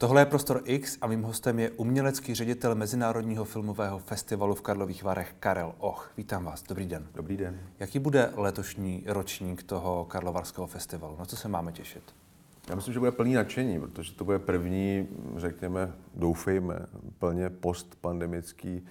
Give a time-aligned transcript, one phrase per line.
[0.00, 5.04] Tohle je Prostor X a mým hostem je umělecký ředitel Mezinárodního filmového festivalu v Karlových
[5.04, 6.12] Varech Karel Och.
[6.16, 7.06] Vítám vás, dobrý den.
[7.14, 7.60] Dobrý den.
[7.80, 11.16] Jaký bude letošní ročník toho Karlovarského festivalu?
[11.18, 12.02] Na co se máme těšit?
[12.68, 16.86] Já myslím, že bude plný nadšení, protože to bude první, řekněme, doufejme,
[17.18, 18.86] plně postpandemický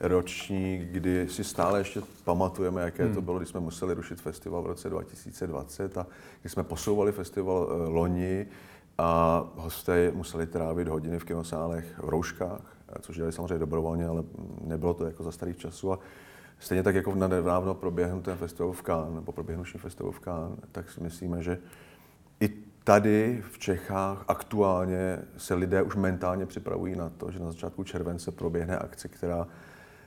[0.00, 3.14] ročník, kdy si stále ještě pamatujeme, jaké hmm.
[3.14, 6.06] to bylo, když jsme museli rušit festival v roce 2020 a
[6.40, 8.46] když jsme posouvali festival eh, loni
[8.98, 14.22] a hosté museli trávit hodiny v kinosálech v rouškách, což dělali samozřejmě dobrovolně, ale
[14.60, 15.92] nebylo to jako za starých časů.
[15.92, 15.98] A
[16.58, 20.90] stejně tak jako na nedávno proběhnutém festivalu v Cannes, nebo proběhnuvší festivalu v Cannes, tak
[20.90, 21.58] si myslíme, že
[22.40, 22.48] i
[22.84, 28.30] tady v Čechách aktuálně se lidé už mentálně připravují na to, že na začátku července
[28.30, 29.46] proběhne akce, která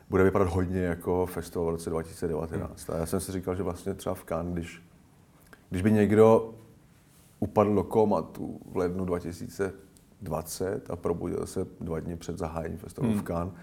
[0.09, 2.90] bude vypadat hodně jako festival v roce 2019.
[2.90, 4.84] A já jsem si říkal, že vlastně třeba v Cannes, když,
[5.70, 6.54] když by někdo
[7.40, 13.22] upadl do komatu v lednu 2020 a probudil se dva dny před zahájením festivalu hmm.
[13.22, 13.54] v Cannes,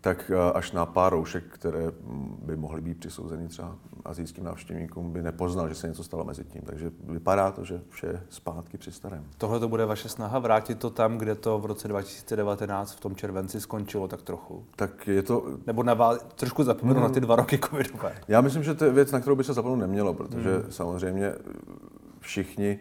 [0.00, 5.12] tak eh, až na pár roušek, které mm, by mohly být přisouzeny třeba azijským návštěvníkům,
[5.12, 6.62] by nepoznal, že se něco stalo mezi tím.
[6.62, 9.24] Takže vypadá to, že vše je zpátky při starém.
[9.38, 13.14] Tohle to bude vaše snaha vrátit to tam, kde to v roce 2019 v tom
[13.14, 14.64] červenci skončilo tak trochu?
[14.76, 15.44] Tak je to...
[15.66, 17.08] Nebo na vás, trošku zapomenu hmm.
[17.08, 18.16] na ty dva roky covidové?
[18.28, 20.72] Já myslím, že to je věc, na kterou by se zapomenout nemělo, protože hmm.
[20.72, 21.32] samozřejmě
[22.20, 22.80] všichni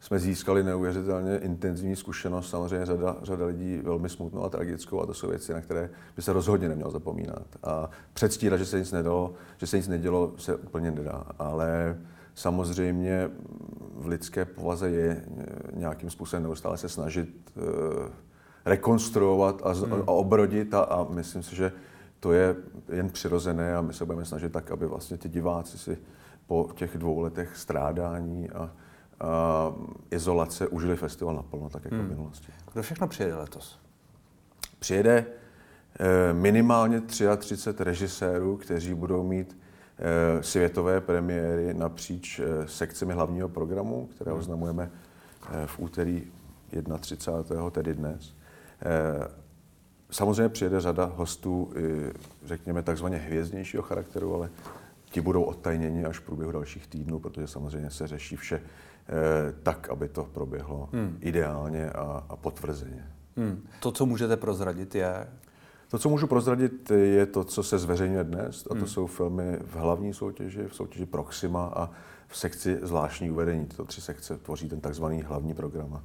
[0.00, 5.14] jsme získali neuvěřitelně intenzivní zkušenost, samozřejmě řada, řada lidí velmi smutnou a tragickou a to
[5.14, 7.46] jsou věci, na které by se rozhodně nemělo zapomínat.
[7.62, 11.24] A předstírat, že se nic nedalo, že se nic nedělo, se úplně nedá.
[11.38, 11.98] Ale
[12.34, 13.30] samozřejmě
[13.94, 15.24] v lidské povaze je
[15.74, 17.62] nějakým způsobem neustále se snažit uh,
[18.64, 19.92] rekonstruovat a, hmm.
[19.92, 21.72] a obrodit a, a myslím si, že
[22.20, 22.56] to je
[22.92, 25.98] jen přirozené a my se budeme snažit tak, aby vlastně ti diváci si
[26.46, 28.70] po těch dvou letech strádání a
[30.10, 32.06] izolace užili festival naplno, tak jako hmm.
[32.06, 32.52] v minulosti.
[32.72, 33.78] Kdo všechno přijede letos?
[34.78, 44.06] Přijede uh, minimálně 33 režisérů, kteří budou mít uh, světové premiéry napříč sekcemi hlavního programu,
[44.06, 44.40] které hmm.
[44.40, 44.90] oznamujeme
[45.66, 46.22] v úterý
[47.00, 47.70] 31.
[47.70, 48.34] tedy dnes.
[50.10, 51.72] Samozřejmě přijede řada hostů,
[52.44, 54.50] řekněme, takzvaně hvězdnějšího charakteru, ale
[55.04, 58.62] ti budou odtajněni až v průběhu dalších týdnů, protože samozřejmě se řeší vše Eh,
[59.62, 61.18] tak, aby to proběhlo hmm.
[61.20, 63.06] ideálně a, a potvrzeně.
[63.36, 63.62] Hmm.
[63.80, 65.28] To, co můžete prozradit, je?
[65.90, 68.86] To, co můžu prozradit, je to, co se zveřejňuje dnes, a to hmm.
[68.86, 71.90] jsou filmy v hlavní soutěži, v soutěži Proxima a
[72.28, 73.66] v sekci zvláštní uvedení.
[73.66, 76.02] Tyto tři sekce tvoří ten takzvaný hlavní program.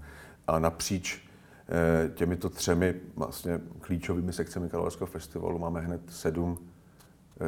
[0.48, 1.28] A napříč
[1.70, 6.73] eh, těmito třemi vlastně klíčovými sekcemi Karlovarského festivalu máme hned sedm eh,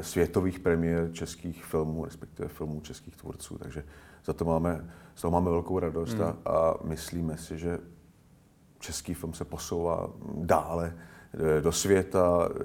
[0.01, 3.57] světových premiér českých filmů, respektive filmů českých tvůrců.
[3.57, 3.83] Takže
[4.25, 6.23] za to máme, z toho máme velkou radost hmm.
[6.23, 7.79] a, a myslíme si, že
[8.79, 10.93] český film se posouvá dále
[11.57, 12.49] eh, do světa.
[12.49, 12.55] Eh,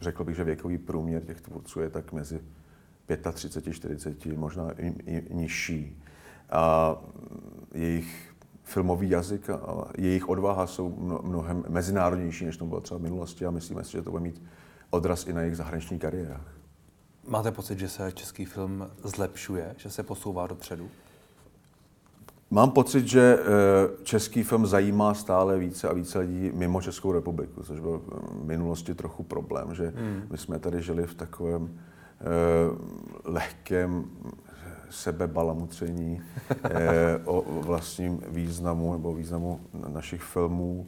[0.00, 2.40] řekl bych, že věkový průměr těch tvůrců je tak mezi
[3.32, 6.02] 35, 40, možná i, i nižší.
[6.50, 6.96] A
[7.74, 10.88] jejich filmový jazyk a jejich odvaha jsou
[11.22, 14.42] mnohem mezinárodnější, než to bylo třeba v minulosti a myslíme si, že to bude mít
[14.94, 16.54] odraz i na jejich zahraničních kariérách.
[17.28, 20.88] Máte pocit, že se český film zlepšuje, že se posouvá dopředu?
[22.50, 23.44] Mám pocit, že eh,
[24.02, 28.94] český film zajímá stále více a více lidí mimo Českou republiku, což byl v minulosti
[28.94, 30.22] trochu problém, že hmm.
[30.30, 32.24] my jsme tady žili v takovém eh,
[33.24, 34.04] lehkém
[34.90, 36.22] sebebalamutření
[36.64, 40.86] eh, o vlastním významu nebo významu našich filmů.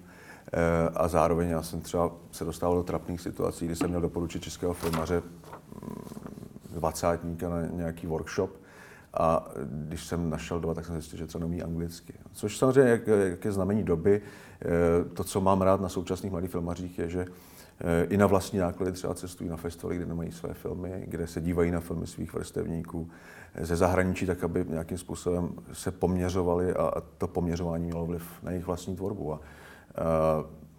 [0.53, 4.43] Eh, a zároveň já jsem třeba se dostával do trapných situací, kdy jsem měl doporučit
[4.43, 5.23] českého filmaře
[6.75, 8.51] dvacátníka na nějaký workshop
[9.15, 12.15] a když jsem našel dva, tak jsem zjistil, že třeba neumí anglicky.
[12.33, 14.23] Což samozřejmě, jak, jak je znamení doby,
[14.63, 14.69] eh,
[15.15, 17.27] to, co mám rád na současných mladých filmařích, je, že
[17.81, 21.41] eh, i na vlastní náklady třeba cestují na festivaly, kde nemají své filmy, kde se
[21.41, 23.11] dívají na filmy svých vrstevníků
[23.61, 28.67] ze zahraničí, tak aby nějakým způsobem se poměřovali a to poměřování mělo vliv na jejich
[28.67, 29.33] vlastní tvorbu.
[29.33, 29.41] A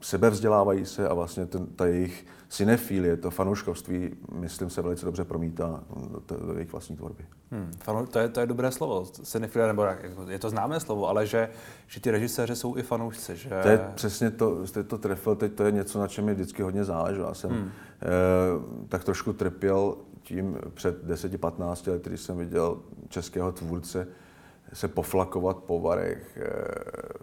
[0.01, 5.83] sebevzdělávají se a vlastně ten, ta jejich synefilie, to fanouškovství, myslím, se velice dobře promítá
[6.29, 7.25] do, do jejich vlastní tvorby.
[7.51, 9.85] Hmm, fanu, to, je, to je dobré slovo, synefilie, nebo
[10.27, 11.49] je to známé slovo, ale že,
[11.87, 13.35] že ty režiséři jsou i fanoušci.
[13.35, 13.49] Že...
[13.63, 16.61] To je přesně to, jste to trefil, teď to je něco, na čem mi vždycky
[16.63, 17.19] hodně záleží.
[17.19, 17.71] Já jsem hmm.
[18.01, 18.07] eh,
[18.89, 22.79] tak trošku trpěl tím před 10-15 lety, když jsem viděl
[23.09, 24.07] českého tvůrce,
[24.73, 26.51] se poflakovat po varech eh,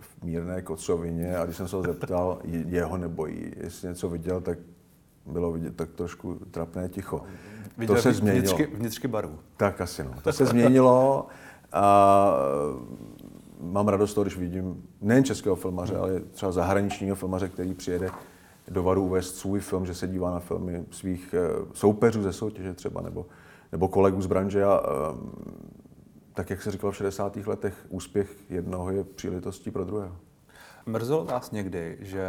[0.00, 4.40] v mírné kocovině a když jsem se ho zeptal, jeho nebo jí, jestli něco viděl,
[4.40, 4.58] tak
[5.26, 7.22] bylo vidět tak trošku trapné ticho.
[7.78, 8.56] Viděl to se změnilo.
[8.56, 9.38] Vnitřky, vnitřky barů.
[9.56, 10.10] Tak asi no.
[10.22, 11.26] To se změnilo
[11.72, 12.36] a
[13.60, 18.10] mám radost toho, když vidím nejen českého filmaře, ale třeba zahraničního filmaře, který přijede
[18.68, 22.74] do Varu uvést svůj film, že se dívá na filmy svých eh, soupeřů ze soutěže
[22.74, 23.26] třeba, nebo,
[23.72, 24.80] nebo kolegů z branže a
[26.34, 27.36] tak, jak se říkalo v 60.
[27.36, 30.16] letech, úspěch jednoho je příležitostí pro druhého.
[30.86, 32.28] Mrzelo vás někdy, že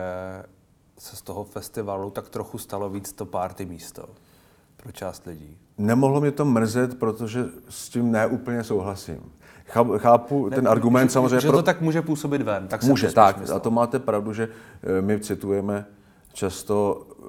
[0.98, 4.10] se z toho festivalu tak trochu stalo víc to party místo
[4.78, 5.58] pro část lidí?
[5.78, 9.32] Nemohlo mě to mrzet, protože s tím neúplně souhlasím.
[9.98, 11.42] Chápu ne, ten argument že, samozřejmě.
[11.42, 11.64] Že to pro...
[11.64, 12.68] tak může působit ven.
[12.68, 13.38] Tak může, tak.
[13.38, 13.58] Myslel.
[13.58, 14.50] A to máte pravdu, že
[14.84, 15.86] eh, my citujeme
[16.34, 17.26] často eh,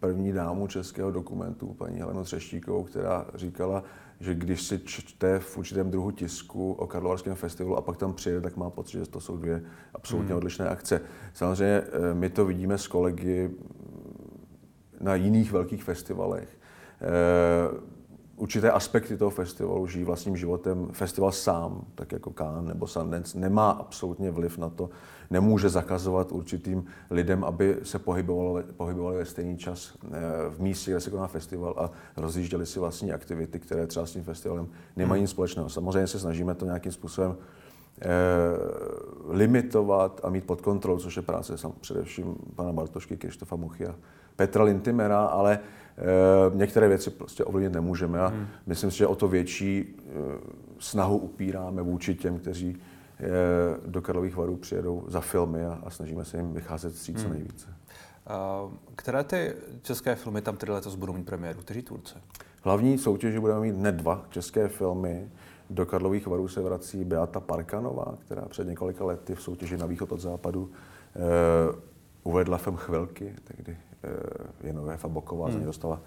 [0.00, 3.82] první dámu českého dokumentu, paní Helenu Třeštíkovou, která říkala,
[4.20, 8.40] že když si čte v určitém druhu tisku o Karlovarském festivalu a pak tam přijede,
[8.40, 9.62] tak má pocit, že to jsou dvě
[9.94, 10.36] absolutně hmm.
[10.36, 11.00] odlišné akce.
[11.34, 13.50] Samozřejmě eh, my to vidíme s kolegy
[15.00, 16.58] na jiných velkých festivalech.
[18.36, 20.88] Určité aspekty toho festivalu žijí vlastním životem.
[20.92, 24.90] Festival sám, tak jako Cannes nebo Sundance, nemá absolutně vliv na to,
[25.30, 30.10] nemůže zakazovat určitým lidem, aby se pohybovali, pohybovali ve stejný čas eh,
[30.50, 31.90] v místě, kde se koná festival a
[32.20, 35.68] rozjížděli si vlastní aktivity, které třeba s tím festivalem nemají nic společného.
[35.68, 37.36] Samozřejmě se snažíme to nějakým způsobem
[38.00, 38.06] eh,
[39.28, 43.94] limitovat a mít pod kontrolou, což je práce sam, především pana Bartošky, Krištofa Muchy a
[44.36, 45.85] Petra Lintimera, ale eh,
[46.54, 48.46] některé věci prostě ovlivnit nemůžeme a hmm.
[48.66, 50.12] myslím si, že o to větší eh,
[50.78, 52.76] snahu upíráme vůči těm, kteří
[53.20, 53.26] eh,
[53.86, 57.16] do Karlových varů přijedou za filmy a, a snažíme se jim vycházet hmm.
[57.16, 57.66] co nejvíce.
[58.96, 61.60] Které ty české filmy tam tedy letos budou mít premiéru?
[61.60, 62.14] Kteří tvůrci?
[62.62, 65.30] Hlavní soutěži budeme mít hned dva české filmy.
[65.70, 70.12] Do Karlových varů se vrací Beata Parkanová, která před několika lety v soutěži na východ
[70.12, 70.70] od západu
[71.16, 71.20] eh,
[72.22, 73.95] uvedla film Chvilky, tehdy eh,
[74.62, 75.64] Jenové Faboková hmm.
[75.64, 76.00] dostala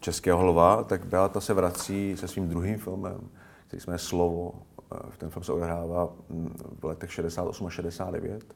[0.00, 3.20] Českého lva, tak Beata se vrací se svým druhým filmem,
[3.66, 4.52] který jmenuje Slovo.
[4.94, 8.54] Eh, ten film se odehrává hm, v letech 68 a 69.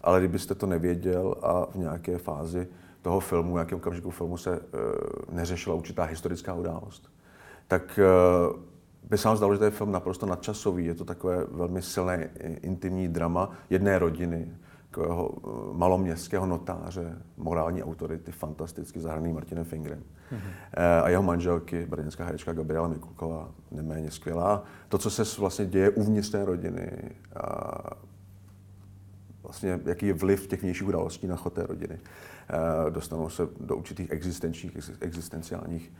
[0.00, 2.68] Ale kdybyste to nevěděl a v nějaké fázi
[3.02, 4.60] toho filmu, v nějakém okamžiku filmu se e,
[5.32, 7.10] neřešila určitá historická událost,
[7.68, 8.00] tak
[9.02, 10.84] by se vám zdalo, že to je film naprosto nadčasový.
[10.84, 12.30] Je to takové velmi silné
[12.62, 14.54] intimní drama jedné rodiny,
[14.90, 20.02] takového eh, maloměstského notáře, morální autority, fantasticky zahraný Martinem Fingrem.
[20.32, 21.02] Mm-hmm.
[21.04, 24.64] A jeho manželky, brněnská herečka Gabriela Mikulková, neméně skvělá.
[24.88, 26.90] To, co se vlastně děje uvnitř té rodiny,
[27.36, 27.80] a
[29.42, 31.98] vlastně jaký je vliv těch vnějších událostí na chod té rodiny.
[31.98, 35.92] Eh, dostanou se do určitých existenčních, existenciálních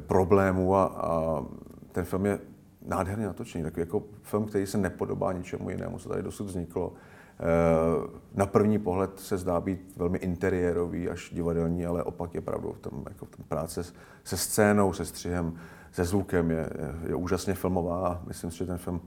[0.00, 1.44] problémů a, a
[1.92, 2.38] ten film je
[2.86, 3.64] nádherně natočený.
[3.64, 6.92] Takový jako film, který se nepodobá ničemu jinému, co tady dosud vzniklo.
[7.40, 12.72] Eh, na první pohled se zdá být velmi interiérový až divadelní, ale opak je pravdou.
[12.72, 13.82] V tom, jako v tom práce
[14.24, 15.54] se scénou, se střihem,
[15.92, 16.70] se zvukem je,
[17.08, 19.00] je úžasně filmová a myslím si, že ten film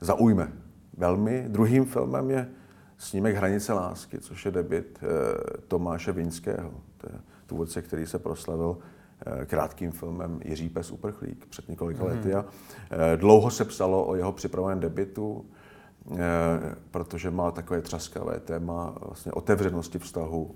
[0.00, 0.52] zaujme
[0.96, 1.44] velmi.
[1.48, 2.48] Druhým filmem je
[2.98, 5.06] snímek Hranice lásky, což je debit eh,
[5.68, 6.70] Tomáše Vinského.
[6.96, 8.78] To je tvůrce, který se proslavil
[9.26, 12.10] eh, krátkým filmem Jiří Pes uprchlík před několika mm.
[12.10, 12.34] lety.
[12.34, 12.44] A
[13.16, 15.46] dlouho se psalo o jeho připraveném debitu.
[16.12, 20.54] Eh, protože má takové třaskavé téma vlastně otevřenosti vztahu.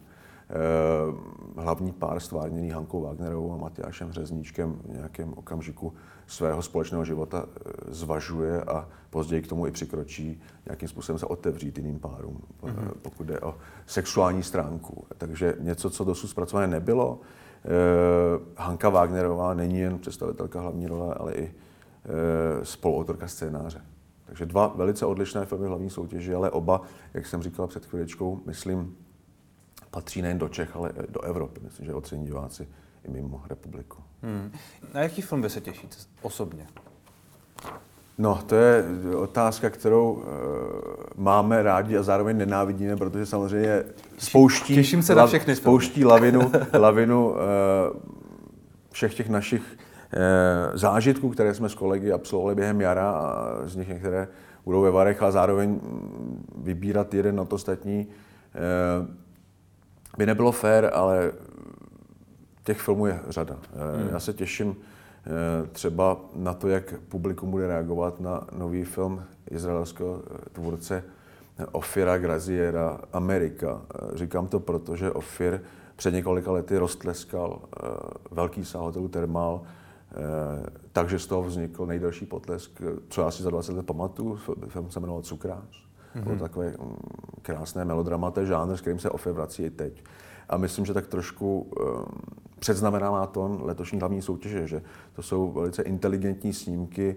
[0.51, 5.93] Eh, hlavní pár stvárněný Hankou Wagnerovou a Matyášem Hřezníčkem v nějakém okamžiku
[6.27, 11.79] svého společného života eh, zvažuje a později k tomu i přikročí nějakým způsobem se otevřít
[11.79, 12.93] jiným párům, mm-hmm.
[13.03, 13.55] pokud jde o
[13.87, 15.07] sexuální stránku.
[15.19, 17.21] Takže něco, co dosud zpracované nebylo.
[18.57, 21.55] Hanka Wagnerová není jen představitelka hlavní role, ale i
[22.63, 23.81] spoluautorka scénáře.
[24.31, 26.83] Takže dva velice odlišné filmy hlavní soutěži, ale oba,
[27.15, 28.97] jak jsem říkal před chvíličkou, myslím,
[29.91, 31.61] patří nejen do Čech, ale do Evropy.
[31.65, 32.69] Myslím, že ocení diváci
[33.05, 33.99] i mimo republiku.
[34.23, 34.53] Hmm.
[34.95, 36.67] Na jaký film by se těšíte osobně?
[38.19, 38.85] No, to je
[39.17, 40.23] otázka, kterou uh,
[41.17, 43.85] máme rádi a zároveň nenávidíme, protože samozřejmě
[44.19, 47.37] spouští, Těším se na všechny spouští lavinu, lavinu uh,
[48.93, 49.63] všech těch našich
[50.75, 54.29] zážitků, které jsme s kolegy absolvovali během jara a z nich některé
[54.65, 58.07] budou ve Varech a zároveň mm, vybírat jeden na to ostatní
[58.55, 59.17] eh,
[60.19, 61.33] by nebylo fér, ale
[62.65, 63.57] těch filmů je řada.
[63.73, 64.09] Eh, hmm.
[64.13, 64.77] Já se těším
[65.73, 71.05] třeba na to, jak publikum bude reagovat na nový film izraelského tvůrce
[71.73, 73.83] Ofira Graziera Amerika.
[74.15, 75.61] Říkám to proto, že Ofir
[75.97, 77.61] před několika lety roztleskal
[78.31, 79.80] velký sál hotelu Thermal Eh,
[80.93, 84.39] takže z toho vznikl nejdelší potlesk, co já si za 20 let pamatuju,
[84.69, 85.87] film se jmenoval Cukrář.
[86.17, 86.23] Mm-hmm.
[86.23, 86.97] Bylo takové mm,
[87.43, 90.05] krásné melodrama, to je žánr, s kterým se Ofe vrací i teď.
[90.49, 91.73] A myslím, že tak trošku
[92.59, 97.17] předznamenává to letošní hlavní soutěže, že to jsou velice inteligentní snímky,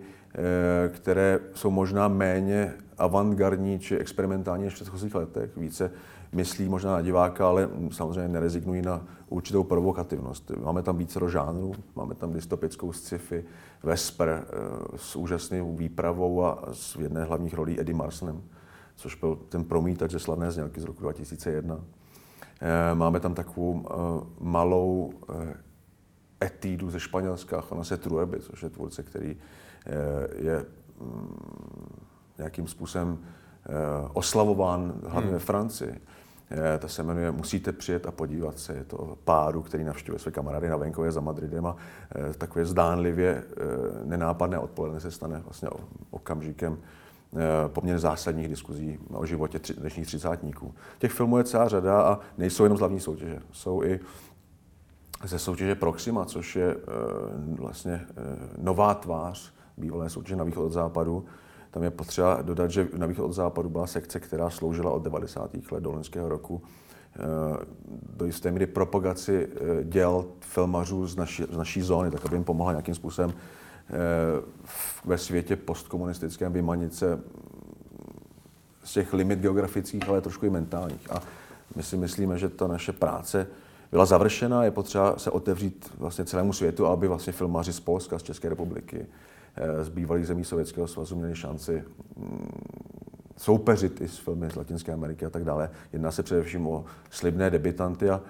[0.89, 5.91] které jsou možná méně avantgardní či experimentální než v předchozích letech, více
[6.33, 10.51] myslí možná na diváka, ale samozřejmě nerezignují na určitou provokativnost.
[10.63, 13.45] Máme tam více žánrů, máme tam dystopickou sci-fi,
[13.83, 14.47] Vesper eh,
[14.95, 18.43] s úžasnou výpravou a s jedné hlavních rolí Eddie Marsonem,
[18.95, 21.79] což byl ten promítač ze slavné znělky z roku 2001.
[22.61, 23.93] Eh, máme tam takovou eh,
[24.39, 25.13] malou
[26.43, 29.37] etídu ze Španělska, ona se Trueby, což je tvůrce, který
[30.35, 30.65] je
[31.01, 31.35] mm,
[32.37, 33.19] nějakým způsobem
[34.13, 36.01] oslavován hlavně ve Francii.
[36.51, 38.73] Eh, ta se jmenuje Musíte přijet a podívat se.
[38.73, 41.75] Je to páru, který navštěvuje své kamarády na venkově za Madridem a
[42.15, 45.69] eh, takové zdánlivě eh, nenápadné odpoledne se stane vlastně
[46.12, 46.77] okamžikem
[47.67, 50.73] poměrně zásadních diskuzí o životě dnešních třicátníků.
[51.00, 53.39] Těch filmů je celá řada a nejsou jenom z hlavní soutěže.
[53.51, 54.00] Jsou i
[55.23, 56.75] ze soutěže Proxima, což je
[57.57, 58.05] vlastně
[58.57, 61.25] nová tvář bývalé soutěže na východ od západu,
[61.74, 65.51] tam je potřeba dodat, že na východ od západu byla sekce, která sloužila od 90.
[65.72, 66.62] let do loňského roku
[67.15, 67.20] eh,
[68.18, 72.44] do jisté míry propagaci eh, děl filmařů z naší, z naší zóny, tak aby jim
[72.44, 73.94] pomohla nějakým způsobem eh,
[75.06, 77.20] ve světě postkomunistickém vymanit se
[78.84, 81.12] z těch limit geografických, ale trošku i mentálních.
[81.12, 81.22] A
[81.75, 83.48] my si myslíme, že ta naše práce
[83.92, 88.24] byla završena, je potřeba se otevřít vlastně celému světu, aby vlastně filmaři z Polska, z
[88.24, 89.06] České republiky,
[89.81, 91.83] z bývalých zemí Sovětského svazu měli šanci
[92.17, 92.51] mm,
[93.38, 95.69] soupeřit i s filmy z Latinské Ameriky a tak dále.
[95.93, 98.22] Jedná se především o slibné debitanty a,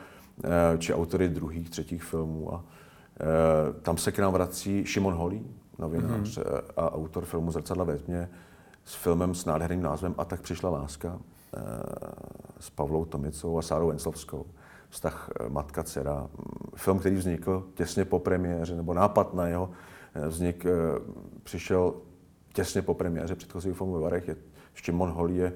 [0.43, 2.53] e, či autory druhých, třetích filmů.
[2.53, 2.63] A,
[3.19, 5.45] e, tam se k nám vrací Šimon Holý,
[5.79, 6.61] novinář mm-hmm.
[6.77, 8.29] a autor filmu Zrcadla ve tmě,
[8.85, 11.19] s filmem s nádherným názvem A tak přišla láska
[12.59, 14.45] s Pavlou Tomicou a Sárou Venclovskou.
[14.89, 16.27] Vztah matka-dcera.
[16.75, 19.69] Film, který vznikl těsně po premiéře, nebo nápad na jeho
[20.27, 20.71] vznik eh,
[21.43, 21.93] přišel
[22.53, 24.27] těsně po premiéře předchozího filmu ve Varech.
[24.27, 24.35] Je,
[24.73, 25.53] Šimon Holý je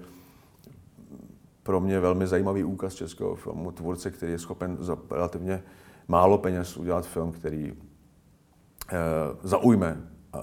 [1.63, 5.63] pro mě velmi zajímavý úkaz českého filmu, tvůrce, který je schopen za relativně
[6.07, 8.95] málo peněz udělat film, který eh,
[9.43, 9.97] zaujme
[10.35, 10.39] eh,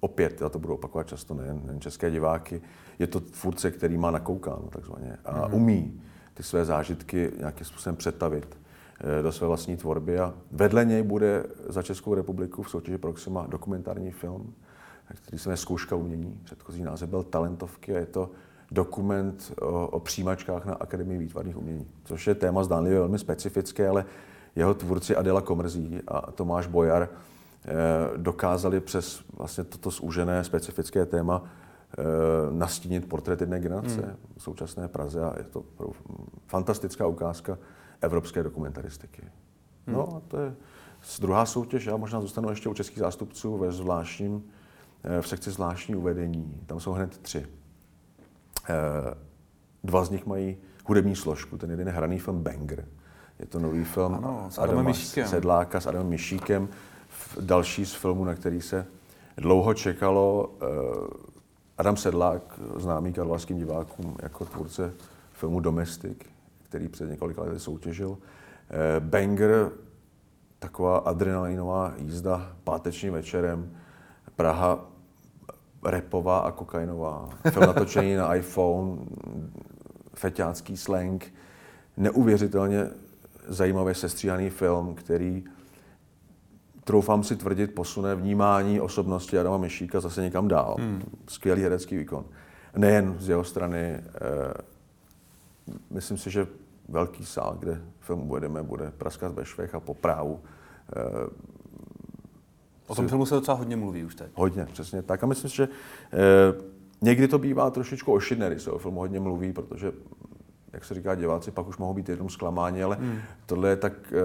[0.00, 2.60] opět, já to budu opakovat často, nejen, nejen české diváky,
[2.98, 5.54] je to tvůrce, který má nakoukáno takzvaně a mm-hmm.
[5.54, 6.02] umí
[6.34, 8.58] ty své zážitky nějakým způsobem přetavit
[9.22, 14.10] do své vlastní tvorby a vedle něj bude za Českou republiku v soutěži Proxima dokumentární
[14.10, 14.54] film,
[15.14, 16.40] který se jmenuje Zkouška umění.
[16.44, 18.30] Předchozí název byl Talentovky a je to
[18.70, 24.04] dokument o, o přijímačkách na Akademii výtvarných umění, což je téma zdánlivě velmi specifické, ale
[24.56, 27.72] jeho tvůrci Adela Komrzí a Tomáš Bojar eh,
[28.16, 32.02] dokázali přes vlastně toto zúžené specifické téma eh,
[32.50, 34.16] nastínit portrét jedné generace hmm.
[34.36, 35.64] v současné Praze a je to
[36.46, 37.58] fantastická ukázka
[38.00, 39.22] evropské dokumentaristiky.
[39.86, 39.96] Hmm.
[39.96, 40.54] No a to je
[41.20, 41.86] druhá soutěž.
[41.86, 44.44] Já možná zůstanu ještě u českých zástupců ve zvláštním,
[45.04, 46.60] eh, v sekci zvláštní uvedení.
[46.66, 47.46] Tam jsou hned tři.
[48.68, 49.14] Eh,
[49.84, 51.58] dva z nich mají hudební složku.
[51.58, 52.88] Ten jeden je hraný film Banger.
[53.38, 56.68] Je to nový film ano, s Adamem Adama Sedláka s Adamem Mišíkem.
[57.40, 58.86] Další z filmů, na který se
[59.36, 60.52] dlouho čekalo.
[60.62, 60.66] Eh,
[61.78, 64.94] Adam Sedlák, známý karlovarským divákům jako tvůrce
[65.32, 66.26] filmu Domestik,
[66.68, 68.18] který před několika lety soutěžil.
[68.70, 69.70] Eh, Banger,
[70.58, 73.70] taková adrenalinová jízda pátečním večerem,
[74.36, 74.90] Praha
[75.84, 77.28] repová a kokainová.
[77.50, 78.98] Film natočený na iPhone,
[80.14, 81.32] feťácký slang,
[81.96, 82.86] neuvěřitelně
[83.46, 85.44] zajímavě sestříhaný film, který
[86.84, 90.76] troufám si tvrdit, posune vnímání osobnosti Adama Myšíka zase někam dál.
[90.78, 91.02] Hmm.
[91.28, 92.24] Skvělý herecký výkon.
[92.76, 94.02] Nejen z jeho strany, eh,
[95.90, 96.46] myslím si, že
[96.88, 100.40] velký sál, kde film uvedeme, bude praskat ve švech a po právu.
[100.96, 101.30] Eh,
[102.86, 104.28] o tom filmu se docela hodně mluví už teď.
[104.34, 105.24] Hodně, přesně tak.
[105.24, 105.68] A myslím si, že
[106.12, 106.62] eh,
[107.00, 109.92] někdy to bývá trošičku ošidné, když se o filmu hodně mluví, protože
[110.72, 113.18] jak se říká, diváci pak už mohou být jenom zklamáni, ale hmm.
[113.46, 114.18] tohle je tak uh,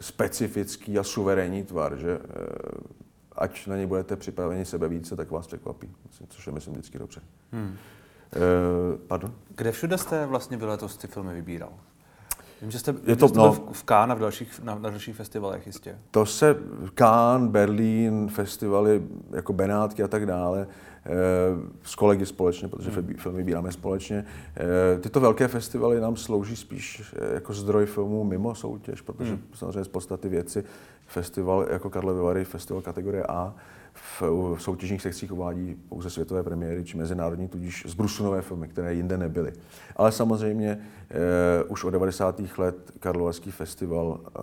[0.00, 2.24] specifický a suverénní tvar, že uh,
[3.32, 5.90] ať na něj budete připraveni sebe více, tak vás překvapí,
[6.28, 7.20] což je, myslím, vždycky dobře.
[7.52, 7.76] Hmm.
[8.36, 9.32] Uh, pardon?
[9.56, 11.70] Kde všude jste vlastně vy letos ty filmy vybíral?
[12.62, 15.16] Vím, že jste, je to, jste no, v Cannes a v dalších, na, na dalších
[15.16, 15.98] festivalech jistě.
[16.10, 16.56] To se
[16.94, 20.66] Cannes, Berlín, festivaly jako Benátky a tak dále,
[21.06, 21.10] eh,
[21.82, 23.14] s kolegy společně, protože hmm.
[23.14, 24.24] film vybíráme společně.
[24.56, 29.42] Eh, tyto velké festivaly nám slouží spíš jako zdroj filmů mimo soutěž, protože hmm.
[29.54, 30.64] samozřejmě z podstaty věci
[31.06, 33.54] festival jako Karlovy Vary, festival kategorie A,
[34.20, 34.22] v,
[34.56, 39.52] v soutěžních sekcích uvádí pouze světové premiéry či mezinárodní, tudíž zbrusunové filmy, které jinde nebyly.
[39.96, 40.78] Ale samozřejmě
[41.10, 42.40] eh, už od 90.
[42.58, 44.40] let Karlovarský festival eh,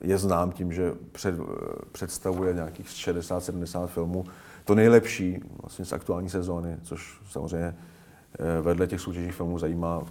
[0.00, 1.34] je znám tím, že před,
[1.92, 4.24] představuje nějakých 60-70 filmů.
[4.64, 10.02] To nejlepší vlastně z aktuální sezóny, což samozřejmě eh, vedle těch soutěžních filmů zajímá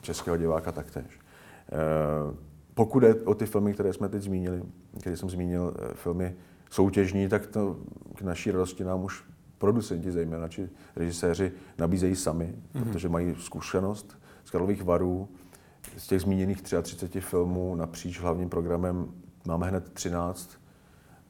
[0.00, 1.04] českého diváka taktéž.
[1.06, 2.36] Eh,
[2.74, 4.62] pokud je o ty filmy, které jsme teď zmínili,
[5.00, 6.34] které jsem zmínil, eh, filmy
[6.70, 7.76] soutěžní, tak to
[8.14, 9.24] k naší radosti nám už
[9.58, 12.84] producenti zejména, či režiséři nabízejí sami, mm-hmm.
[12.84, 15.28] protože mají zkušenost z Karlových varů.
[15.96, 19.08] Z těch zmíněných 33 filmů napříč hlavním programem
[19.46, 20.50] máme hned 13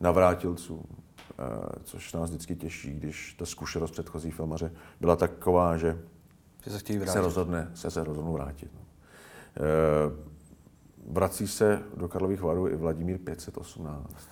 [0.00, 1.42] navrátilců, eh,
[1.84, 5.98] což nás vždycky těší, když ta zkušenost předchozí filmaře byla taková, že,
[6.64, 8.70] že se, se rozhodne, se, se rozhodnou vrátit.
[8.74, 8.80] No.
[9.56, 10.35] Eh,
[11.08, 14.28] vrací se do Karlových varů i Vladimír 518.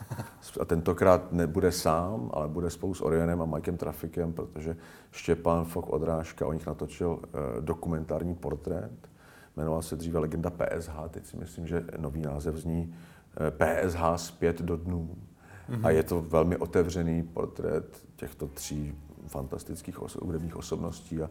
[0.60, 4.76] A tentokrát nebude sám, ale bude spolu s Orionem a Mikem Trafikem, protože
[5.10, 9.08] Štěpán Fok Odrážka o nich natočil eh, dokumentární portrét.
[9.56, 12.94] Jmenoval se dříve Legenda PSH, teď si myslím, že nový název zní
[13.36, 15.10] eh, PSH zpět do dnů.
[15.70, 15.86] Mm-hmm.
[15.86, 21.22] A je to velmi otevřený portrét těchto tří fantastických oso- hudebních osobností.
[21.22, 21.30] A Eh,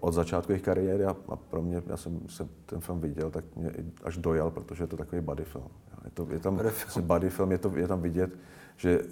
[0.00, 3.44] od začátku jejich kariéry a, a pro mě, já jsem se ten film viděl, tak
[3.56, 3.72] mě
[4.04, 5.68] až dojal, protože je to takový body film.
[6.04, 6.60] Je, to, je tam
[7.00, 8.38] body film, je, to, je tam vidět,
[8.76, 9.06] že uh,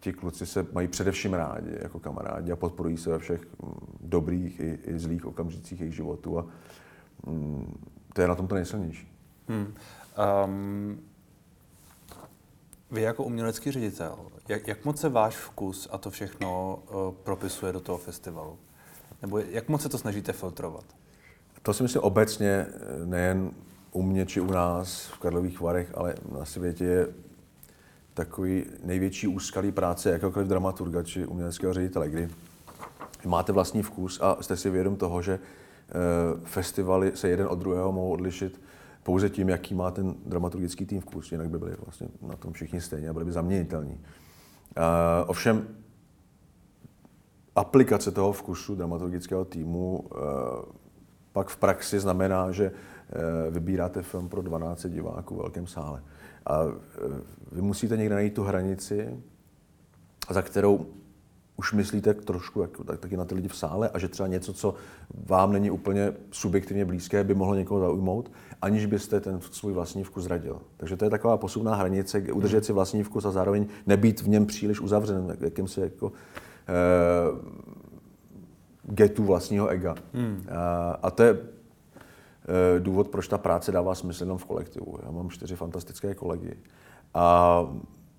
[0.00, 4.60] ti kluci se mají především rádi jako kamarádi a podporují se ve všech mm, dobrých
[4.60, 6.46] i, i zlých okamžicích jejich životů a
[7.26, 7.74] um,
[8.14, 9.12] to je na tom to nejsilnější.
[9.48, 9.74] Hmm.
[10.44, 10.98] Um,
[12.90, 17.72] vy jako umělecký ředitel, jak, jak moc se váš vkus a to všechno uh, propisuje
[17.72, 18.58] do toho festivalu?
[19.22, 20.84] Nebo jak moc se to snažíte filtrovat?
[21.62, 23.50] To si myslím obecně, eh, nejen
[23.92, 27.08] u mě či u nás v Karlových Varech, ale na světě je
[28.14, 32.28] takový největší úskalý práce jakéhokoliv dramaturga či uměleckého ředitele, kdy
[33.24, 35.92] máte vlastní vkus a jste si vědom toho, že eh,
[36.44, 38.60] festivaly se jeden od druhého mohou odlišit
[39.06, 42.80] pouze tím, jaký má ten dramaturgický tým vkus, jinak by byli vlastně na tom všichni
[42.80, 43.92] stejně a byli by zaměnitelní.
[43.94, 44.02] Uh,
[45.26, 45.68] ovšem,
[47.56, 50.18] aplikace toho vkusu dramaturgického týmu uh,
[51.32, 56.02] pak v praxi znamená, že uh, vybíráte film pro 12 diváků v velkém sále.
[56.46, 56.72] A uh,
[57.52, 59.22] vy musíte někde najít tu hranici,
[60.30, 60.86] za kterou
[61.56, 64.52] už myslíte trošku jako, tak, taky na ty lidi v sále a že třeba něco,
[64.52, 64.74] co
[65.26, 68.30] vám není úplně subjektivně blízké, by mohlo někoho zaujmout,
[68.62, 70.60] aniž byste ten svůj vlastní vkus zradil.
[70.76, 74.46] Takže to je taková posuvná hranice, udržet si vlastní vkus a zároveň nebýt v něm
[74.46, 76.12] příliš uzavřen, jakýmsi jako
[76.68, 76.72] eh,
[78.82, 79.94] getu vlastního ega.
[80.12, 80.46] Hmm.
[80.50, 84.98] A, a to je eh, důvod, proč ta práce dává smysl jenom v kolektivu.
[85.02, 86.56] Já mám čtyři fantastické kolegy.
[87.14, 87.58] A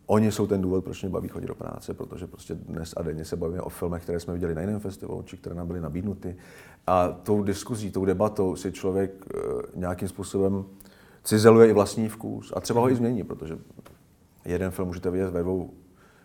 [0.10, 3.26] Oni jsou ten důvod, proč mě baví chodit do práce, protože prostě dnes a denně
[3.26, 6.36] se bavíme o filmech, které jsme viděli na jiném festivalu, či které nám byly nabídnuty.
[6.88, 9.40] A tou diskuzí, tou debatou si člověk eh,
[9.76, 10.66] nějakým způsobem
[11.24, 13.58] cizeluje i vlastní vkus a třeba ho i změní, protože
[14.46, 15.74] jeden film můžete vidět ve dvou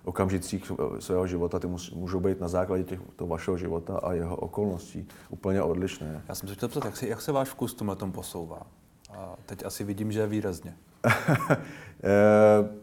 [0.04, 5.08] okamžicích svého života, ty můžou být na základě těch, toho vašeho života a jeho okolností
[5.30, 6.22] úplně odlišné.
[6.28, 8.62] Já jsem se chtěl ptat, jak se, jak se váš vkus tomhle tom posouvá?
[9.10, 10.76] A teď asi vidím, že výrazně.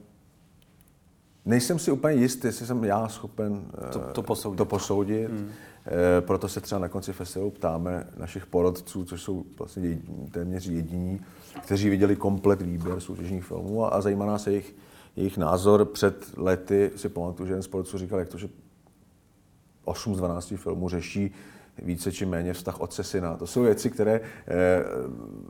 [1.46, 4.58] Eh, Nejsem si úplně jistý, jestli jsem já schopen to, to posoudit.
[4.58, 5.30] To posoudit.
[5.30, 5.52] Hmm.
[6.18, 10.68] E, proto se třeba na konci festivalu ptáme našich porodců, což jsou vlastně jediní, téměř
[10.68, 11.22] jediní,
[11.62, 14.76] kteří viděli komplet výběr soutěžních filmů a, a zajímá nás jejich,
[15.16, 15.86] jejich názor.
[15.86, 18.50] Před lety si pamatuju, že jeden z porodců říkal, jak to, že
[19.84, 21.32] 8 z 12 filmů řeší
[21.84, 23.38] více či méně vztah otce syna.
[23.38, 24.84] To jsou věci, které eh,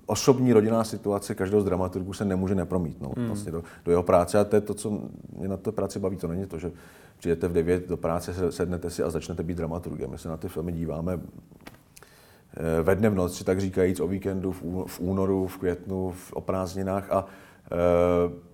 [0.06, 3.28] osobní rodinná situace každého z dramaturgů se nemůže nepromítnout hmm.
[3.28, 4.40] vlastně do, do jeho práce.
[4.40, 5.02] A to je to, co
[5.38, 6.18] mě na té práci baví.
[6.18, 6.72] To není to, že
[7.18, 10.12] přijdete v 9 do práce, sednete si a začnete být dramaturgem.
[10.12, 14.52] My se na ty filmy díváme eh, ve dne v noci, tak říkajíc, o víkendu,
[14.88, 17.26] v únoru, v květnu, v, o prázdninách a
[17.72, 18.50] eh,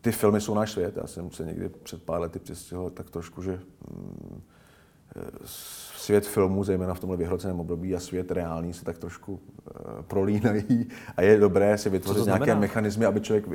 [0.00, 0.96] ty filmy jsou náš svět.
[0.96, 4.42] Já jsem se někdy před pár lety přistěhoval tak trošku, že mm,
[5.44, 9.40] svět filmu, zejména v tomhle vyhroceném období, a svět reálný se tak trošku uh,
[10.02, 13.54] prolínají a je dobré si vytvořit nějaké mechanismy, aby člověk uh,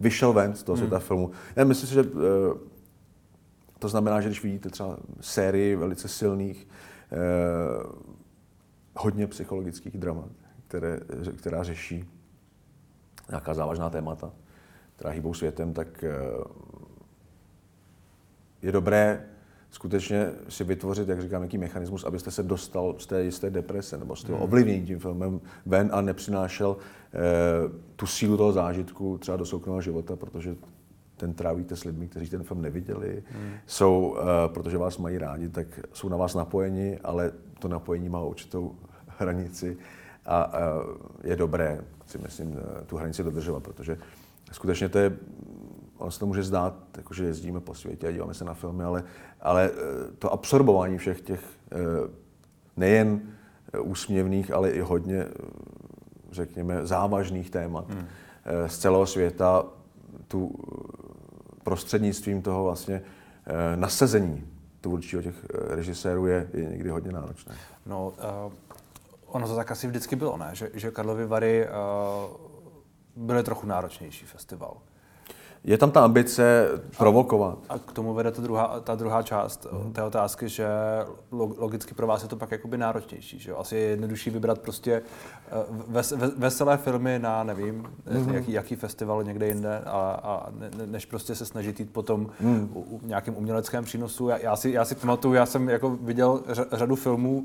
[0.00, 0.86] vyšel ven z toho hmm.
[0.86, 1.30] světa filmu.
[1.56, 2.20] Já myslím si, že uh,
[3.78, 6.68] to znamená, že když vidíte třeba sérii velice silných,
[8.96, 10.30] hodně psychologických dramat,
[10.68, 11.00] které,
[11.36, 12.04] která řeší
[13.28, 14.32] nějaká závažná témata,
[14.96, 16.04] která hýbou světem, tak
[18.62, 19.31] je dobré
[19.72, 24.16] skutečně si vytvořit, jak říkám, nějaký mechanismus, abyste se dostal z té jisté deprese nebo
[24.16, 24.44] z toho hmm.
[24.44, 27.18] ovlivnění tím filmem ven a nepřinášel eh,
[27.96, 30.56] tu sílu toho zážitku třeba do soukromého života, protože
[31.16, 33.52] ten trávíte s lidmi, kteří ten film neviděli, hmm.
[33.66, 38.22] jsou, eh, protože vás mají rádi, tak jsou na vás napojeni, ale to napojení má
[38.22, 38.76] určitou
[39.18, 39.76] hranici
[40.26, 40.60] a, a
[41.24, 42.56] je dobré, si myslím,
[42.86, 43.98] tu hranici dodržovat, protože
[44.52, 45.16] skutečně to je,
[46.02, 48.84] ono se to může zdát, jako že jezdíme po světě a díváme se na filmy,
[48.84, 49.04] ale,
[49.40, 49.70] ale
[50.18, 51.40] to absorbování všech těch
[52.76, 53.20] nejen
[53.80, 55.26] úsměvných, ale i hodně,
[56.30, 58.06] řekněme, závažných témat hmm.
[58.66, 59.64] z celého světa,
[60.28, 60.54] tu
[61.62, 63.02] prostřednictvím toho vlastně
[63.76, 64.46] nasazení
[64.80, 67.54] tvůrčího těch režisérů je, je někdy hodně náročné.
[67.86, 68.12] No,
[68.46, 68.52] uh,
[69.26, 70.50] ono to tak asi vždycky bylo, ne?
[70.52, 72.36] Že, že Karlovy Vary uh,
[73.16, 74.76] byly trochu náročnější festival.
[75.64, 77.58] Je tam ta ambice provokovat.
[77.68, 79.92] A, a k tomu vede ta druhá, ta druhá část hmm.
[79.92, 80.66] té otázky, že
[81.30, 83.38] logicky pro vás je to pak jakoby náročnější.
[83.38, 83.52] Že?
[83.52, 85.02] Asi je jednodušší vybrat prostě
[85.70, 88.34] ves, ves, veselé filmy na, nevím, hmm.
[88.34, 92.70] jaký, jaký festival někde jinde, a, a ne, než prostě se snažit jít potom hmm.
[92.74, 94.28] u, u nějakým uměleckém přínosu.
[94.28, 97.44] Já, já, si, já si pamatuju, já jsem jako viděl řadu filmů,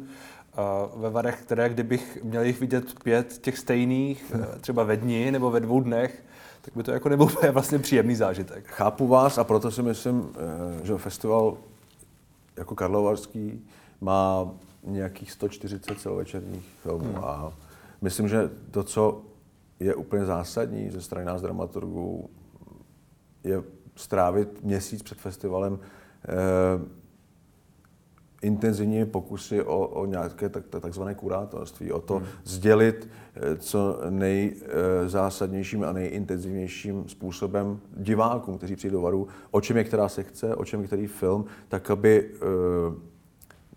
[0.95, 4.45] ve Varech, které kdybych měl jich vidět pět těch stejných, hmm.
[4.62, 6.23] třeba ve dni nebo ve dvou dnech,
[6.67, 8.67] tak by to jako nebyl vlastně příjemný zážitek.
[8.67, 11.58] Chápu vás a proto si myslím, eh, že festival
[12.58, 13.65] jako Karlovarský
[14.01, 14.51] má
[14.84, 17.23] nějakých 140 celovečerních filmů hmm.
[17.23, 17.53] a
[18.01, 19.21] myslím, že to, co
[19.80, 22.30] je úplně zásadní ze strany nás dramaturgů,
[23.43, 23.63] je
[23.95, 26.27] strávit měsíc před festivalem eh,
[28.41, 32.28] intenzivní pokusy o, o nějaké tak, takzvané kurátorství, o to hmm.
[32.43, 39.84] sdělit eh, co nejzásadnějším a nejintenzivnějším způsobem divákům, kteří přijdou do varu, o čem je
[39.84, 43.08] která sekce, o čem je který film, tak aby eh,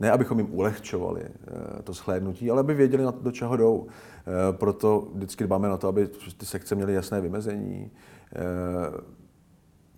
[0.01, 3.87] ne abychom jim ulehčovali eh, to shlédnutí, ale aby věděli, do čeho jdou.
[4.53, 7.91] Proto vždycky dbáme na to, aby ty sekce měly jasné vymezení,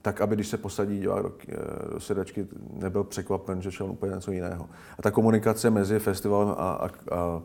[0.02, 1.32] tak aby když se posadí divák do,
[1.92, 4.68] do sedačky, nebyl překvapen, že šel úplně něco jiného.
[4.98, 7.42] A ta komunikace mezi festivalem a, a, a,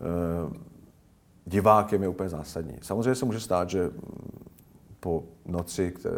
[0.00, 0.66] e,
[1.44, 2.78] divákem je úplně zásadní.
[2.82, 3.90] Samozřejmě se může stát, že
[5.00, 6.16] po noci, které,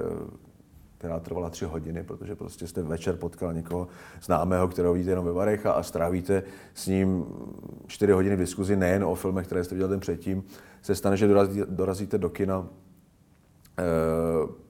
[0.99, 3.89] která trvala tři hodiny, protože prostě jste večer potkal někoho
[4.23, 6.43] známého, kterého vidíte jenom ve Varech a, a strávíte
[6.75, 7.27] s ním
[7.87, 10.45] čtyři hodiny v diskuzi nejen o filmech, které jste viděl den předtím,
[10.83, 12.69] se stane, že dorazí, dorazíte do kina
[13.79, 14.68] e,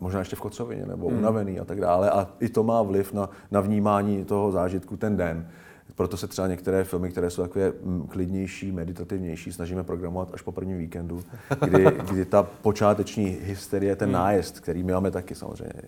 [0.00, 1.18] možná ještě v kocovině nebo hmm.
[1.18, 2.10] unavený a tak dále.
[2.10, 5.48] A i to má vliv na, na vnímání toho zážitku ten den.
[5.94, 10.52] Proto se třeba některé filmy, které jsou takové mm, klidnější, meditativnější, snažíme programovat až po
[10.52, 11.22] prvním víkendu,
[11.64, 14.12] kdy, kdy ta počáteční hysterie, ten hmm.
[14.12, 15.82] nájezd, který my máme taky samozřejmě,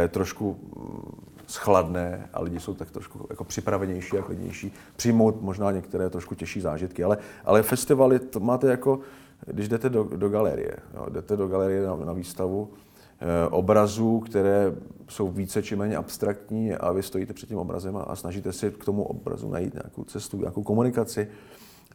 [0.00, 5.72] je trošku mm, schladné a lidi jsou tak trošku jako připravenější a klidnější, přijmout možná
[5.72, 7.04] některé trošku těžší zážitky.
[7.04, 9.00] Ale, ale festivaly to máte jako,
[9.46, 12.93] když jdete do, do galerie, jo, jdete do galerie na, na výstavu, Eh,
[13.50, 14.72] obrazů, které
[15.08, 18.84] jsou více či méně abstraktní a vy stojíte před tím obrazem a snažíte si k
[18.84, 21.28] tomu obrazu najít nějakou cestu, nějakou komunikaci.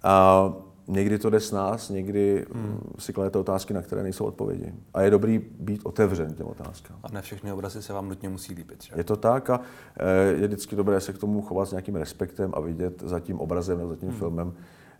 [0.03, 0.53] A
[0.88, 2.79] někdy to jde s nás, někdy hmm.
[2.99, 4.73] si kladete otázky, na které nejsou odpovědi.
[4.93, 6.99] A je dobrý být otevřen těm otázkám.
[7.03, 8.84] A ne všechny obrazy se vám nutně musí líbit.
[8.84, 8.93] Že?
[8.95, 9.62] Je to tak a
[9.99, 13.39] eh, je vždycky dobré se k tomu chovat s nějakým respektem a vidět za tím
[13.39, 14.17] obrazem nebo za tím hmm.
[14.17, 14.53] filmem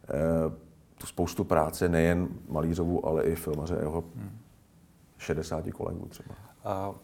[0.04, 0.10] eh,
[0.98, 4.30] tu spoustu práce, nejen malířovu, ale i filmaře jeho hmm
[5.20, 6.36] 60 kolegů třeba.
[6.90, 6.96] Uh,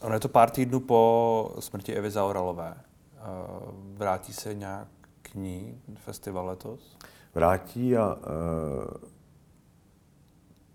[0.00, 2.74] ono je to pár týdnů po smrti Evy Zauralové.
[3.94, 4.88] Vrátí se nějak
[5.22, 6.96] k ní festival letos?
[7.34, 8.22] Vrátí a uh,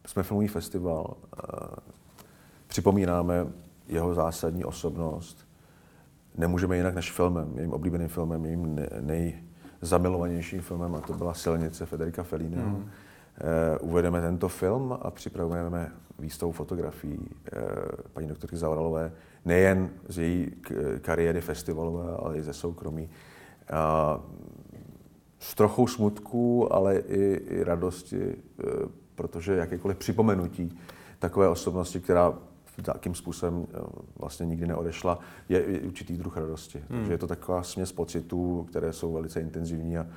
[0.08, 1.18] jsme filmový festival.
[1.18, 1.70] Uh,
[2.68, 3.48] připomínáme
[3.88, 5.48] jeho zásadní osobnost.
[6.38, 12.24] Nemůžeme jinak než filmem, mým oblíbeným filmem, mým nejzamilovanějším filmem, a to byla Silnice Federica
[12.24, 12.56] Fellini.
[12.56, 12.90] Mm.
[13.42, 17.60] Eh, uvedeme tento film a připravujeme výstavu fotografií eh,
[18.14, 19.12] paní doktorky Zavralové,
[19.46, 20.52] nejen z její
[21.02, 23.10] kariéry festivalové, ale i ze soukromí.
[23.72, 24.20] A
[25.40, 28.64] s trochou smutku, ale i, i radosti, eh,
[29.16, 30.80] protože jakékoliv připomenutí
[31.20, 32.34] takové osobnosti, která
[32.82, 33.68] takým způsobem
[34.20, 36.84] vlastně nikdy neodešla, je, je určitý druh radosti.
[36.90, 37.00] Hmm.
[37.00, 40.08] Takže je to taková směs pocitů, které jsou velice intenzivní a,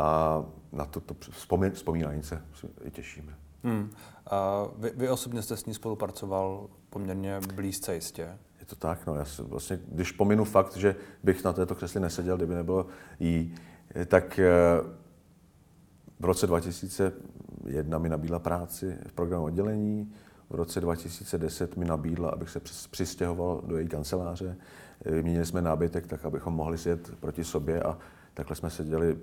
[0.00, 1.14] a na to, to
[1.72, 2.42] vzpomínání se
[2.84, 3.34] i těšíme.
[3.64, 3.90] Hmm.
[4.30, 8.38] A vy, vy osobně jste s ní spolupracoval poměrně blízce jistě.
[8.60, 9.14] Je to tak, no.
[9.14, 12.86] Já se vlastně, když pominu fakt, že bych na této křesli neseděl, kdyby nebylo
[13.20, 13.54] jí,
[14.06, 14.50] tak eh,
[16.20, 20.12] v roce 2001 mi nabídla práci v programu oddělení,
[20.50, 22.60] v roce 2010 mi nabídla, abych se
[22.90, 24.56] přistěhoval do její kanceláře.
[25.04, 27.98] Vyměnili jsme nábytek tak, abychom mohli sjet proti sobě a
[28.34, 29.18] takhle jsme seděli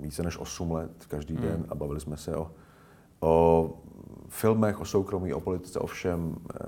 [0.00, 1.42] více než 8 let každý hmm.
[1.42, 2.50] den a bavili jsme se o,
[3.20, 3.70] o
[4.28, 6.36] filmech, o soukromí, o politice, o všem.
[6.54, 6.66] Eh,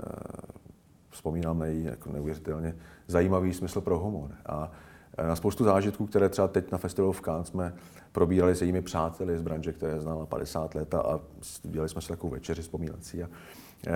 [1.11, 4.31] vzpomínám na její jako neuvěřitelně zajímavý smysl pro humor.
[4.47, 4.71] A
[5.19, 7.75] na spoustu zážitků, které třeba teď na festivalu v Cannes jsme
[8.13, 11.21] probírali s jejími přáteli z branže, které znala 50 let a
[11.63, 13.23] dělali jsme si takovou večeři vzpomínací.
[13.23, 13.27] A,
[13.87, 13.91] e,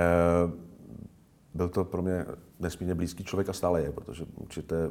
[1.54, 2.26] byl to pro mě
[2.60, 4.90] nesmírně blízký člověk a stále je, protože určité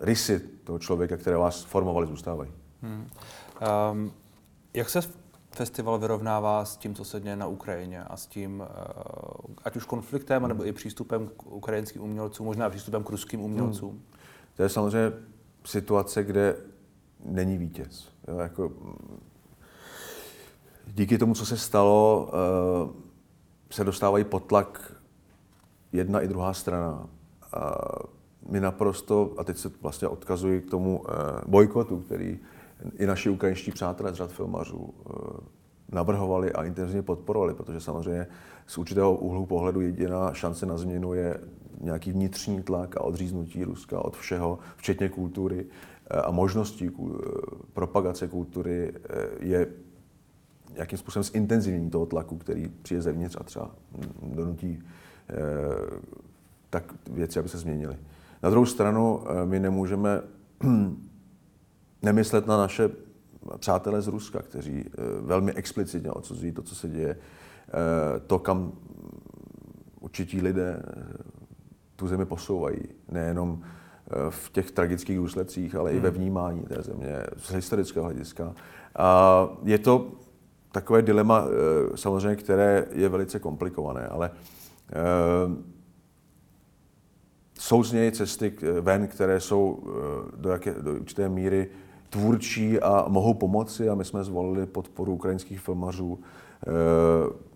[0.00, 2.50] rysy toho člověka, které vás formovali, zůstávají.
[2.82, 3.06] Hmm.
[3.92, 4.12] Um,
[4.74, 5.00] jak se
[5.50, 9.84] festival vyrovnává s tím, co se děje na Ukrajině a s tím, uh, ať už
[9.84, 13.90] konfliktem, nebo i přístupem k ukrajinským umělcům, možná přístupem k ruským umělcům?
[13.90, 14.02] Hmm.
[14.56, 15.12] To je samozřejmě
[15.64, 16.56] situace, kde
[17.24, 18.08] není vítěz.
[18.28, 18.72] Jo, jako,
[20.86, 22.30] díky tomu, co se stalo,
[22.84, 22.90] uh,
[23.70, 24.92] se dostávají pod tlak
[25.92, 27.08] jedna i druhá strana.
[27.52, 27.74] A
[28.48, 31.06] my naprosto, a teď se vlastně odkazuji k tomu uh,
[31.46, 32.38] bojkotu, který
[32.98, 34.92] i naši ukrajinští přátelé z řad filmařů uh,
[35.92, 38.26] navrhovali a intenzivně podporovali, protože samozřejmě
[38.66, 41.40] z určitého úhlu pohledu jediná šance na změnu je
[41.80, 45.66] nějaký vnitřní tlak a odříznutí Ruska od všeho, včetně kultury
[46.24, 46.90] a možností
[47.72, 48.92] propagace kultury
[49.40, 49.66] je
[50.74, 53.70] nějakým způsobem zintenzivnění toho tlaku, který přijde zevnitř a třeba
[54.22, 54.82] donutí
[55.28, 55.34] eh,
[56.70, 57.96] tak věci, aby se změnily.
[58.42, 60.22] Na druhou stranu eh, my nemůžeme
[62.02, 62.90] nemyslet na naše
[63.58, 67.16] přátelé z Ruska, kteří eh, velmi explicitně odsuzují to, co se děje,
[68.26, 68.72] to, kam
[70.00, 70.82] určití lidé
[71.96, 73.62] tu zemi posouvají, nejenom
[74.28, 75.98] v těch tragických důsledcích, ale hmm.
[75.98, 76.18] i ve hmm.
[76.18, 78.54] vnímání té země z historického hlediska.
[78.96, 80.12] A je to
[80.72, 84.30] takové dilema, eh, samozřejmě, které je velice komplikované, ale
[84.88, 84.94] eh,
[87.58, 91.68] jsou z něj cesty ven, které jsou eh, do, jaké, do určité míry
[92.10, 96.18] tvůrčí a mohou pomoci a my jsme zvolili podporu ukrajinských filmařů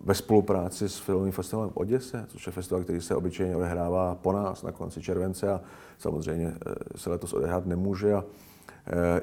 [0.03, 4.31] ve spolupráci s filmovým festivalem v Oděse, což je festival, který se obyčejně odehrává po
[4.31, 5.61] nás na konci července a
[5.97, 6.53] samozřejmě
[6.95, 8.13] se letos odehrát nemůže.
[8.13, 8.23] A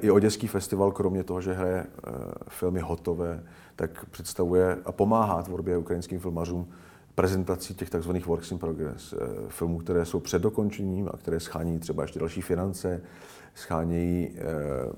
[0.01, 1.85] i Oděský festival, kromě toho, že hraje
[2.47, 3.43] filmy hotové,
[3.75, 6.67] tak představuje a pomáhá tvorbě ukrajinským filmařům
[7.15, 8.11] prezentací těch tzv.
[8.25, 9.17] works in progress, eh,
[9.47, 13.01] filmů, které jsou před dokončením a které schání třeba ještě další finance,
[13.55, 14.41] schánějí eh,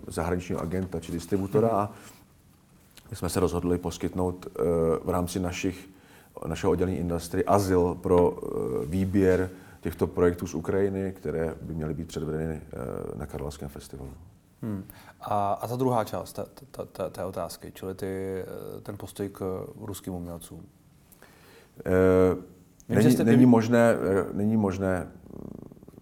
[0.08, 1.70] zahraničního agenta či distributora.
[1.70, 1.92] A
[3.10, 4.64] my jsme se rozhodli poskytnout eh,
[5.04, 5.90] v rámci našich,
[6.48, 8.38] našeho oddělení industry azyl pro
[8.86, 9.50] výběr
[9.82, 12.62] těchto projektů z Ukrajiny, které by měly být předvedeny
[13.16, 14.12] na Karlovském festivalu.
[14.62, 14.84] Hmm.
[15.22, 16.46] A, a ta druhá část té,
[16.92, 18.44] té, té, otázky, čili ty,
[18.84, 20.66] ten postoj k ruským umělcům.
[21.86, 25.08] E, není, není, možné, eh, není možné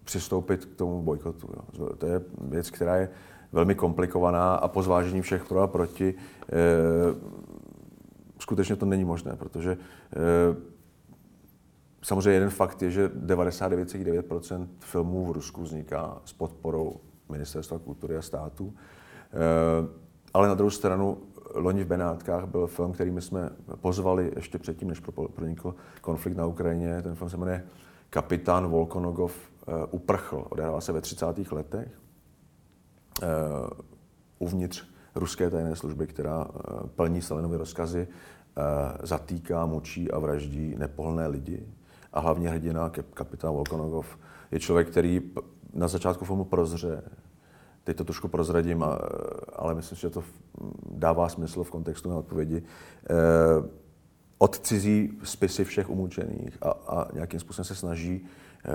[0.04, 1.48] přistoupit k tomu bojkotu.
[1.78, 1.88] Jo.
[1.98, 3.08] To je věc, která je
[3.52, 6.54] velmi komplikovaná a po zvážení všech pro a proti e,
[8.38, 9.76] skutečně to není možné, protože e,
[12.02, 18.22] samozřejmě jeden fakt je, že 99,9% filmů v Rusku vzniká s podporou Ministerstva kultury a
[18.22, 18.74] státu.
[19.32, 19.88] Eh,
[20.34, 21.18] ale na druhou stranu,
[21.54, 25.02] loni v Benátkách byl film, který my jsme pozvali ještě předtím, než
[25.34, 27.02] pronikl konflikt na Ukrajině.
[27.02, 27.64] Ten film se jmenuje
[28.10, 29.36] Kapitán Volkonogov
[29.90, 30.46] uprchl.
[30.50, 31.26] Odehrává se ve 30.
[31.52, 31.88] letech
[33.22, 33.26] eh,
[34.38, 36.46] uvnitř ruské tajné služby, která
[36.96, 38.08] plní Stalinovy rozkazy,
[39.02, 41.66] zatýká, mučí a vraždí nepohlné lidi.
[42.12, 44.18] A hlavně hrdina, kapitán Volkonogov,
[44.50, 45.22] je člověk, který
[45.74, 47.02] na začátku filmu prozře.
[47.84, 48.84] Teď to trošku prozradím,
[49.56, 50.24] ale myslím, že to
[50.90, 52.62] dává smysl v kontextu na odpovědi.
[53.10, 53.68] Eh,
[54.38, 58.26] odcizí spisy všech umučených a, a nějakým způsobem se snaží
[58.64, 58.70] eh,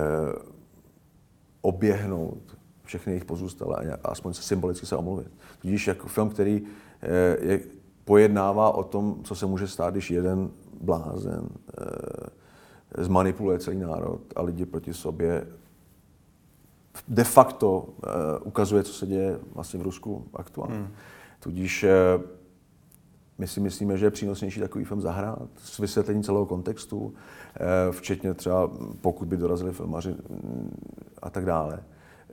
[1.61, 5.31] oběhnout všechny jejich pozůstalé a aspoň se symbolicky se omluvit.
[5.61, 6.61] Tudíž jako film, který
[7.01, 7.59] eh, je,
[8.05, 10.49] pojednává o tom, co se může stát, když jeden
[10.81, 11.49] blázen
[12.97, 15.47] zmanipuluje celý národ a lidi proti sobě
[17.07, 17.87] de facto uh,
[18.43, 20.75] ukazuje, co se děje vlastně v Rusku aktuálně.
[20.75, 20.87] Hmm.
[21.39, 21.83] Tudíž
[22.15, 22.23] uh,
[23.39, 27.13] my si myslíme, že je přínosnější takový film zahrát s vysvětlením celého kontextu, uh,
[27.91, 28.71] včetně třeba
[29.01, 30.77] pokud by dorazili filmaři mm,
[31.21, 31.83] a tak dále,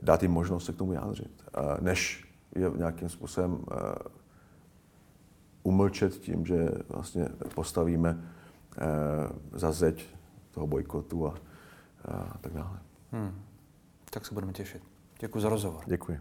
[0.01, 3.57] dát jim možnost se k tomu jádřit, uh, než je nějakým způsobem uh,
[5.63, 8.23] umlčet tím, že vlastně postavíme
[9.51, 10.05] za zeď
[10.51, 11.33] toho bojkotu a,
[12.05, 12.79] a tak dále.
[13.11, 13.47] Hmm
[14.17, 14.83] tak se budeme těšit.
[15.19, 15.83] Děkuji za rozhovor.
[15.85, 16.19] Děkuji.